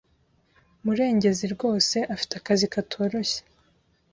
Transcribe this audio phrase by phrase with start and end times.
[0.83, 3.39] Murengezi rwose afite akazi katoroshye.